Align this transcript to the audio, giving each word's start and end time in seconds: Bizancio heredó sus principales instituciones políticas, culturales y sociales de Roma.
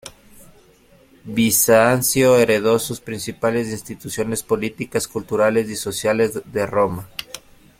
Bizancio 1.25 2.35
heredó 2.39 2.79
sus 2.79 2.99
principales 2.99 3.69
instituciones 3.69 4.41
políticas, 4.41 5.07
culturales 5.07 5.69
y 5.69 5.75
sociales 5.75 6.41
de 6.51 6.65
Roma. 6.65 7.07